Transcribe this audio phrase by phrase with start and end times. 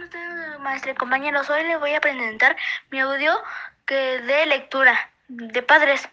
[0.00, 1.50] ¿Cómo están, maestra y compañeros?
[1.50, 2.56] Hoy les voy a presentar
[2.90, 3.34] mi audio
[3.84, 6.08] que de lectura de padres.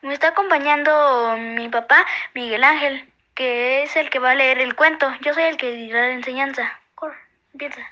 [0.00, 4.74] Me está acompañando mi papá, Miguel Ángel, que es el que va a leer el
[4.74, 5.12] cuento.
[5.20, 6.80] Yo soy el que dirá la enseñanza.
[6.94, 7.18] Corre,
[7.52, 7.82] empieza.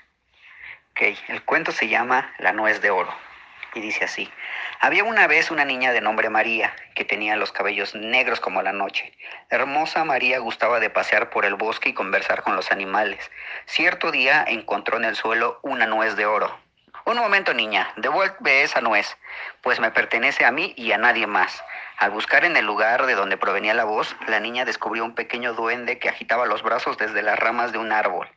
[0.93, 3.15] Ok, el cuento se llama La nuez de oro
[3.75, 4.31] y dice así.
[4.79, 8.71] Había una vez una niña de nombre María, que tenía los cabellos negros como la
[8.71, 9.13] noche.
[9.49, 13.29] Hermosa María gustaba de pasear por el bosque y conversar con los animales.
[13.65, 16.57] Cierto día encontró en el suelo una nuez de oro.
[17.05, 19.15] Un momento, niña, devuelve esa nuez,
[19.61, 21.63] pues me pertenece a mí y a nadie más.
[21.97, 25.53] Al buscar en el lugar de donde provenía la voz, la niña descubrió un pequeño
[25.53, 28.27] duende que agitaba los brazos desde las ramas de un árbol.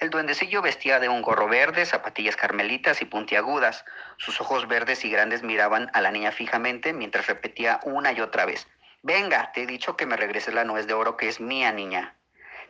[0.00, 3.84] El duendecillo vestía de un gorro verde, zapatillas carmelitas y puntiagudas.
[4.16, 8.46] Sus ojos verdes y grandes miraban a la niña fijamente mientras repetía una y otra
[8.46, 8.66] vez.
[9.02, 12.16] Venga, te he dicho que me regreses la nuez de oro que es mía, niña.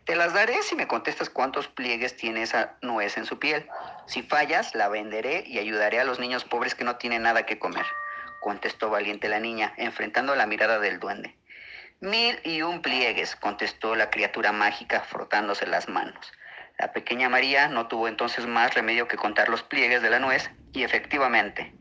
[0.05, 3.67] Te las daré si me contestas cuántos pliegues tiene esa nuez en su piel.
[4.07, 7.59] Si fallas, la venderé y ayudaré a los niños pobres que no tienen nada que
[7.59, 7.87] comer
[8.45, 11.35] contestó valiente la niña, enfrentando la mirada del duende.
[12.01, 16.31] Mil y un pliegues, contestó la criatura mágica, frotándose las manos.
[16.79, 20.51] La pequeña María no tuvo entonces más remedio que contar los pliegues de la nuez,
[20.75, 21.73] y efectivamente,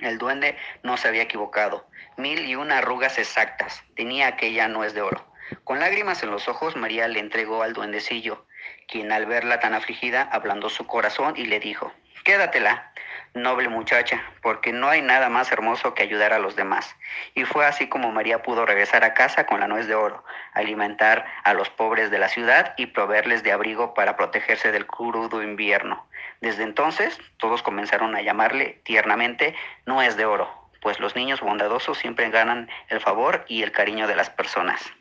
[0.00, 1.86] el duende no se había equivocado.
[2.16, 5.24] Mil y una arrugas exactas tenía aquella nuez de oro.
[5.62, 8.44] Con lágrimas en los ojos, María le entregó al duendecillo,
[8.88, 11.92] quien al verla tan afligida, ablandó su corazón y le dijo,
[12.24, 12.92] Quédatela,
[13.34, 16.96] noble muchacha, porque no hay nada más hermoso que ayudar a los demás.
[17.34, 21.24] Y fue así como María pudo regresar a casa con la nuez de oro, alimentar
[21.44, 26.06] a los pobres de la ciudad y proveerles de abrigo para protegerse del crudo invierno.
[26.40, 29.54] Desde entonces, todos comenzaron a llamarle tiernamente
[29.86, 34.16] nuez de oro, pues los niños bondadosos siempre ganan el favor y el cariño de
[34.16, 34.92] las personas.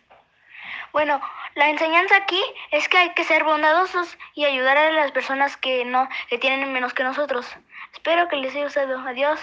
[0.94, 1.22] Bueno,
[1.56, 5.86] la enseñanza aquí es que hay que ser bondadosos y ayudar a las personas que
[5.86, 7.48] no que tienen menos que nosotros.
[7.94, 9.00] Espero que les haya gustado.
[9.08, 9.40] Adiós.